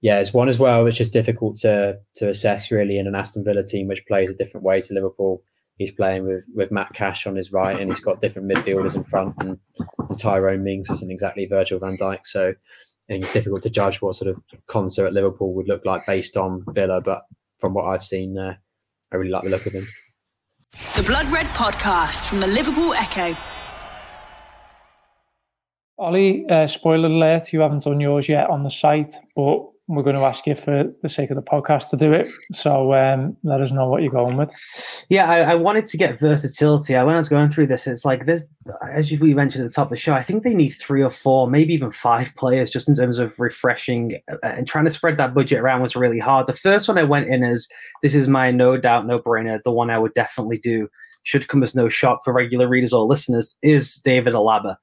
[0.00, 0.86] yeah, it's one as well.
[0.86, 4.34] It's just difficult to to assess really in an Aston Villa team which plays a
[4.34, 5.42] different way to Liverpool.
[5.78, 9.04] He's playing with with Matt Cash on his right, and he's got different midfielders in
[9.04, 9.58] front, and,
[10.08, 12.20] and Tyrone Mings isn't exactly Virgil Van Dijk.
[12.24, 12.52] So
[13.12, 16.36] and it's difficult to judge what sort of Konsa at Liverpool would look like based
[16.36, 17.00] on Villa.
[17.00, 17.22] But
[17.58, 18.54] from what I've seen, uh,
[19.12, 19.86] I really like the look of him.
[20.96, 23.36] The Blood Red Podcast from the Liverpool Echo.
[25.98, 30.16] Ollie, uh, spoiler alert, you haven't done yours yet on the site, but we're going
[30.16, 32.30] to ask you for the sake of the podcast to do it.
[32.52, 35.06] So um, let us know what you're going with.
[35.08, 36.94] Yeah, I, I, wanted to get versatility.
[36.94, 38.46] When I was going through this, it's like there's,
[38.90, 41.10] as we mentioned at the top of the show, I think they need three or
[41.10, 45.18] four, maybe even five players just in terms of refreshing uh, and trying to spread
[45.18, 46.46] that budget around was really hard.
[46.46, 47.68] The first one I went in as
[48.02, 50.88] this is my no doubt, no brainer, the one I would definitely do,
[51.24, 54.76] should come as no shock for regular readers or listeners, is David Alaba.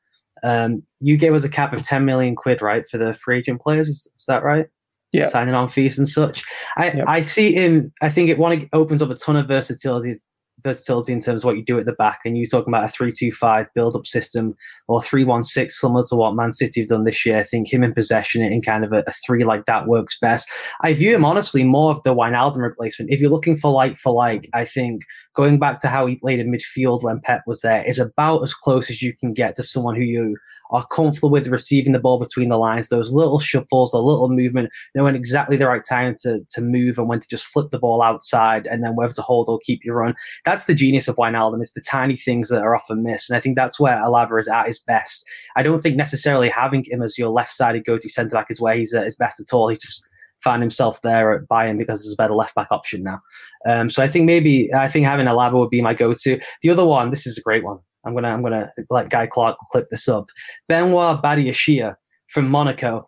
[0.43, 3.61] Um, you gave us a cap of 10 million quid, right, for the free agent
[3.61, 3.87] players?
[3.87, 4.67] Is, is that right?
[5.11, 5.27] Yeah.
[5.27, 6.43] signing on fees and such.
[6.77, 7.05] I, yep.
[7.07, 7.91] I see him.
[8.01, 10.19] I think it one opens up a ton of versatility
[10.63, 12.19] versatility in terms of what you do at the back.
[12.25, 14.55] And you talking about a three-two-five build-up system
[14.87, 17.37] or three-one-six, similar to what Man City have done this year.
[17.37, 20.49] I think him in possession in kind of a, a, three like that works best.
[20.81, 23.11] I view him honestly more of the Wijnaldum replacement.
[23.11, 25.03] If you're looking for like for like, I think
[25.35, 28.53] going back to how he played in midfield when Pep was there is about as
[28.53, 30.37] close as you can get to someone who you
[30.71, 34.69] are comfortable with receiving the ball between the lines, those little shuffles, the little movement,
[34.93, 38.03] knowing exactly the right time to, to move and when to just flip the ball
[38.03, 40.13] outside and then whether to hold or keep your run.
[40.49, 41.61] That's the genius of Wijnaldum.
[41.61, 43.29] It's the tiny things that are often missed.
[43.29, 45.23] And I think that's where Alaba is at his best.
[45.55, 49.03] I don't think necessarily having him as your left-sided go-to centre-back is where he's at
[49.03, 49.67] his best at all.
[49.67, 50.03] He just
[50.43, 53.21] found himself there at Bayern because there's a better left back option now.
[53.67, 56.39] Um, so I think maybe I think having Alaba would be my go-to.
[56.63, 57.77] The other one, this is a great one.
[58.03, 60.29] I'm gonna I'm gonna let Guy Clark clip this up.
[60.67, 61.95] Benoit Badiashile
[62.27, 63.07] from Monaco.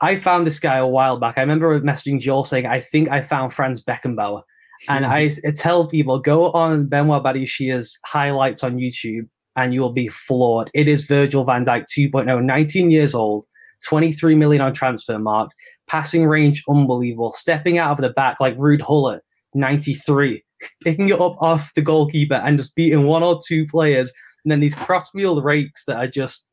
[0.00, 1.38] I found this guy a while back.
[1.38, 4.42] I remember messaging Joel saying, I think I found Franz Beckenbauer.
[4.88, 9.92] And I, I tell people, go on Benoit Badiashile's highlights on YouTube and you will
[9.92, 10.70] be floored.
[10.74, 13.44] It is Virgil van Dijk 2.0, 19 years old,
[13.86, 15.50] 23 million on Transfermarkt,
[15.88, 17.32] passing range, unbelievable.
[17.32, 19.22] Stepping out of the back like Ruud Gullit,
[19.54, 20.44] 93,
[20.84, 24.12] picking it up off the goalkeeper and just beating one or two players.
[24.44, 26.48] And then these crossfield rakes that are just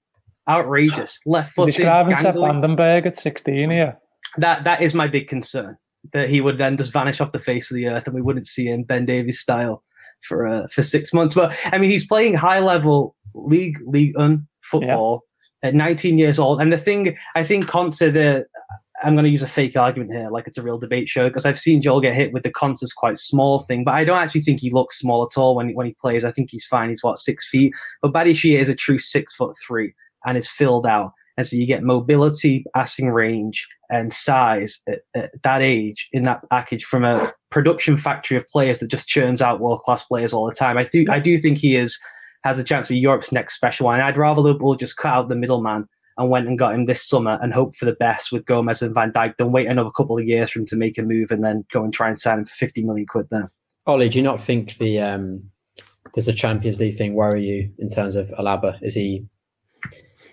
[0.49, 1.19] outrageous.
[1.27, 1.75] Left footed.
[1.75, 3.97] Describing Sepp van den Berg at 16 here.
[4.37, 5.77] That, that is my big concern
[6.13, 8.47] that he would then just vanish off the face of the earth and we wouldn't
[8.47, 9.83] see him Ben Davies style
[10.21, 11.35] for uh, for six months.
[11.35, 15.23] But I mean, he's playing high level league league un football
[15.63, 15.69] yeah.
[15.69, 16.61] at 19 years old.
[16.61, 18.45] And the thing I think Konsa the
[19.03, 21.45] I'm going to use a fake argument here, like it's a real debate show, because
[21.45, 24.41] I've seen Joel get hit with the Konsa's quite small thing, but I don't actually
[24.41, 26.23] think he looks small at all when when he plays.
[26.23, 26.89] I think he's fine.
[26.89, 29.93] He's what six feet, but Badiashile is a true six foot three
[30.25, 31.11] and is filled out.
[31.37, 36.49] And so you get mobility, passing range, and size at, at, that age in that
[36.49, 40.47] package from a production factory of players that just churns out world class players all
[40.47, 40.77] the time.
[40.77, 41.99] I do I do think he is
[42.43, 43.99] has a chance to be Europe's next special one.
[43.99, 47.37] I'd rather Liverpool just cut out the middleman and went and got him this summer
[47.41, 50.25] and hope for the best with Gomez and Van Dijk than wait another couple of
[50.25, 52.45] years for him to make a move and then go and try and sign him
[52.45, 53.51] for 50 million quid there.
[53.87, 55.43] Ollie, do you not think the um,
[56.13, 58.77] does the Champions League thing worry you in terms of Alaba?
[58.81, 59.25] Is he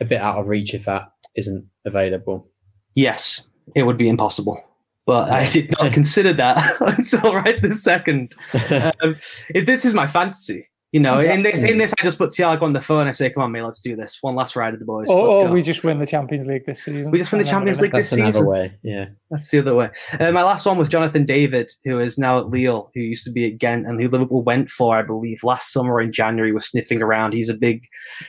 [0.02, 2.50] a bit out of reach if that isn't available?
[2.94, 4.62] Yes, it would be impossible.
[5.06, 8.34] But I did not consider that until right this second.
[9.00, 9.16] Um,
[9.54, 10.68] it, this is my fantasy.
[10.92, 13.06] You know, in this in this, I just put Thiago on the phone.
[13.06, 14.18] I say, "Come on, mate, let's do this.
[14.20, 16.84] One last ride of the boys." Oh, or we just win the Champions League this
[16.84, 17.10] season.
[17.10, 18.26] We just win the Champions League this season.
[18.26, 18.78] That's another way.
[18.82, 19.88] Yeah, that's the other way.
[20.20, 23.32] Uh, my last one was Jonathan David, who is now at Lille, who used to
[23.32, 26.52] be at Ghent, and who Liverpool went for, I believe, last summer in January.
[26.52, 27.32] Was sniffing around.
[27.32, 27.84] He's a big,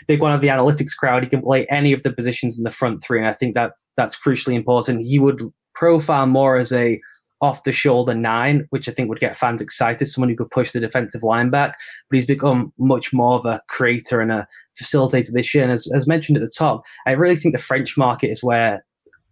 [0.07, 1.21] big one of the analytics crowd.
[1.21, 3.73] He can play any of the positions in the front three, and I think that
[3.97, 5.01] that's crucially important.
[5.01, 5.41] He would
[5.75, 7.01] profile more as a
[7.43, 10.05] off the shoulder nine, which I think would get fans excited.
[10.05, 11.77] Someone who could push the defensive line back,
[12.09, 14.47] but he's become much more of a creator and a
[14.81, 15.65] facilitator this year.
[15.65, 18.85] And as, as mentioned at the top, I really think the French market is where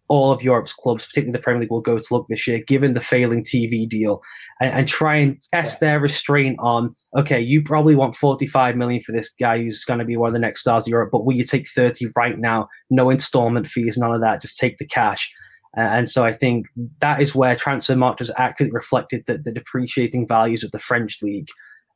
[0.10, 2.96] all of Europe's clubs, particularly the Premier League, will go to look this year, given
[2.96, 4.22] the failing TV deal,
[4.60, 6.94] and, and try and test their restraint on.
[7.16, 10.34] Okay, you probably want 45 million for this guy who's going to be one of
[10.34, 12.68] the next stars of Europe, but will you take 30 right now?
[12.90, 14.42] No installment fees, none of that.
[14.42, 15.34] Just take the cash.
[15.78, 16.68] Uh, and so I think
[17.00, 21.48] that is where Transfermarkt has accurately reflected the, the depreciating values of the French league.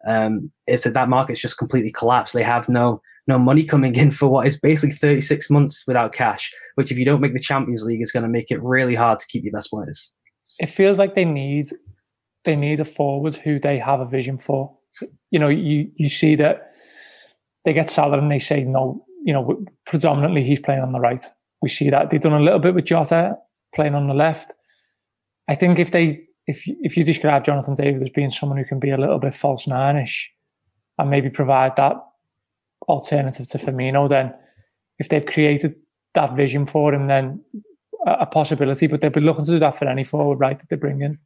[0.07, 2.33] Um, is that that market's just completely collapsed.
[2.33, 6.51] They have no no money coming in for what is basically 36 months without cash,
[6.75, 9.19] which if you don't make the Champions League is going to make it really hard
[9.19, 10.13] to keep your best players.
[10.59, 11.71] It feels like they need
[12.43, 14.77] they need a forward who they have a vision for.
[15.31, 16.71] You know, you you see that
[17.65, 19.03] they get Salah and they say no.
[19.25, 21.25] You know, predominantly he's playing on the right.
[21.63, 23.37] We see that they've done a little bit with Jota
[23.75, 24.53] playing on the left.
[25.47, 28.79] I think if they if if you describe Jonathan David as being someone who can
[28.79, 30.31] be a little bit false nine-ish
[30.97, 31.95] and maybe provide that
[32.87, 34.33] alternative to Firmino, then
[34.99, 35.75] if they've created
[36.13, 37.43] that vision for him, then
[38.05, 38.87] a possibility.
[38.87, 40.57] But they'd be looking to do that for any forward, right?
[40.57, 41.17] That they bring in.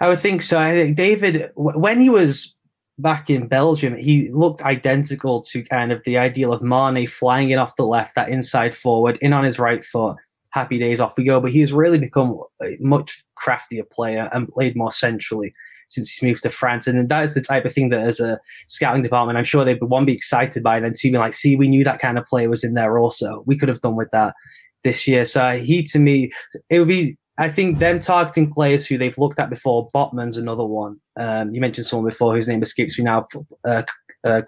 [0.00, 0.58] I would think so.
[0.58, 2.54] I think David, when he was
[2.98, 7.58] back in Belgium, he looked identical to kind of the ideal of Mane flying in
[7.58, 10.16] off the left, that inside forward, in on his right foot,
[10.56, 11.40] happy days off we go.
[11.40, 15.52] But he's really become a much craftier player and played more centrally
[15.88, 16.86] since he's moved to France.
[16.86, 19.80] And that is the type of thing that, as a scouting department, I'm sure they'd
[19.82, 22.24] one be excited by, and then two be like, "See, we knew that kind of
[22.24, 22.98] player was in there.
[22.98, 24.34] Also, we could have done with that
[24.82, 26.32] this year." So he, to me,
[26.70, 27.16] it would be.
[27.38, 29.88] I think them targeting players who they've looked at before.
[29.94, 30.96] Botman's another one.
[31.16, 33.26] Um, you mentioned someone before whose name escapes me now.
[33.62, 33.82] Uh,
[34.24, 34.40] uh,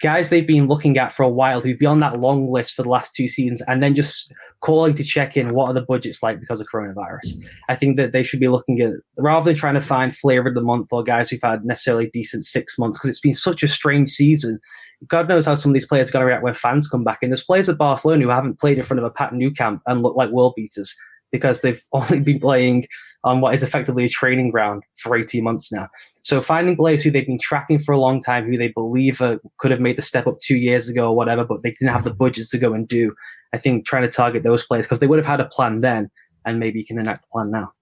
[0.00, 2.82] guys they've been looking at for a while who've been on that long list for
[2.82, 6.22] the last two seasons and then just calling to check in what are the budgets
[6.22, 7.36] like because of coronavirus.
[7.68, 10.54] I think that they should be looking at rather than trying to find flavor of
[10.54, 13.68] the month or guys who've had necessarily decent six months because it's been such a
[13.68, 14.58] strange season.
[15.06, 17.18] God knows how some of these players are going to react when fans come back.
[17.22, 19.80] And there's players at Barcelona who haven't played in front of a Pat Nou camp
[19.86, 20.96] and look like world beaters
[21.30, 22.86] because they've only been playing
[23.24, 25.88] on what is effectively a training ground for 18 months now.
[26.22, 29.38] So finding players who they've been tracking for a long time, who they believe uh,
[29.58, 32.04] could have made the step up two years ago or whatever, but they didn't have
[32.04, 33.14] the budgets to go and do.
[33.52, 36.10] I think trying to target those players because they would have had a plan then,
[36.44, 37.72] and maybe you can enact the plan now.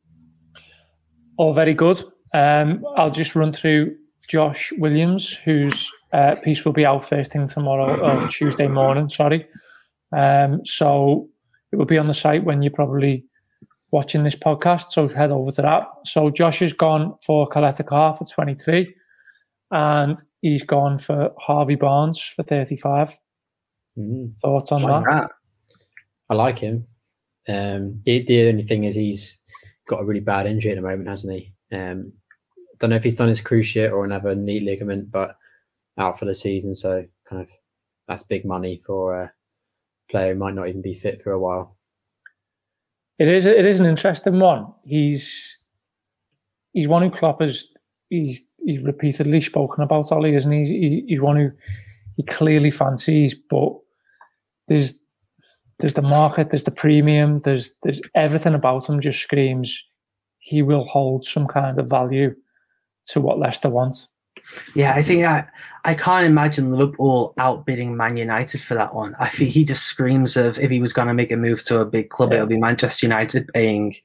[1.36, 2.02] All very good.
[2.34, 3.96] Um, I'll just run through
[4.28, 9.08] Josh Williams, whose uh, piece will be out first thing tomorrow or Tuesday morning.
[9.08, 9.46] Sorry.
[10.12, 11.28] Um, so
[11.72, 13.24] it will be on the site when you're probably
[13.90, 14.90] watching this podcast.
[14.90, 15.86] So head over to that.
[16.04, 18.94] So Josh has gone for Caleta Car for 23
[19.70, 23.18] and he's gone for Harvey Barnes for 35.
[23.98, 24.38] Mm.
[24.38, 25.04] Thoughts on that?
[25.10, 25.30] that?
[26.28, 26.86] I like him.
[27.48, 29.38] Um, the, the, only thing is he's
[29.86, 31.52] got a really bad injury at the moment, hasn't he?
[31.72, 32.12] Um,
[32.78, 35.36] don't know if he's done his cruciate or another knee ligament, but
[35.98, 36.74] out for the season.
[36.74, 37.48] So kind of
[38.08, 39.32] that's big money for a
[40.10, 41.76] player who might not even be fit for a while.
[43.18, 44.66] it is it is an interesting one.
[44.84, 45.58] He's
[46.72, 47.68] he's one who Klopp has
[48.10, 50.64] he's he's repeatedly spoken about Ollie, isn't he?
[50.64, 51.04] he?
[51.08, 51.50] He's one who
[52.16, 53.72] he clearly fancies, but
[54.68, 54.98] there's
[55.78, 59.84] there's the market, there's the premium, there's there's everything about him just screams
[60.38, 62.34] he will hold some kind of value
[63.06, 64.08] to what Leicester wants.
[64.74, 65.44] Yeah, I think I,
[65.84, 69.16] I can't imagine Liverpool outbidding Man United for that one.
[69.18, 71.80] I think he just screams of if he was going to make a move to
[71.80, 72.36] a big club, yeah.
[72.36, 73.96] it'll be Manchester United paying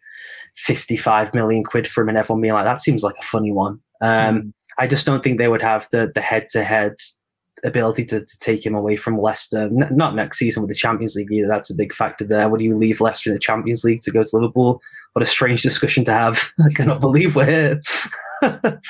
[0.56, 3.80] 55 million quid for him and everyone being like, that seems like a funny one.
[4.02, 4.54] Um, mm.
[4.80, 6.96] I just don't think they would have the the head to head
[7.64, 9.64] ability to, to take him away from Leicester.
[9.64, 11.48] N- not next season with the Champions League either.
[11.48, 12.50] That's a big factor there.
[12.50, 14.82] Would you leave Leicester in the Champions League to go to Liverpool?
[15.14, 16.52] What a strange discussion to have.
[16.66, 17.82] I cannot believe we're here.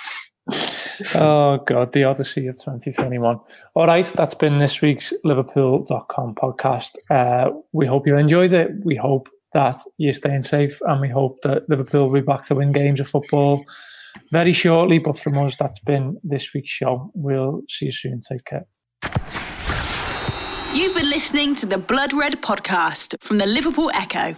[1.15, 3.39] oh god, the Odyssey of 2021.
[3.75, 6.97] All right, that's been this week's Liverpool.com podcast.
[7.09, 8.71] Uh, we hope you enjoyed it.
[8.83, 12.55] We hope that you're staying safe, and we hope that Liverpool will be back to
[12.55, 13.65] win games of football
[14.31, 14.99] very shortly.
[14.99, 17.11] But from us, that's been this week's show.
[17.13, 18.21] We'll see you soon.
[18.21, 18.65] Take care.
[20.73, 24.35] You've been listening to the Blood Red podcast from the Liverpool Echo.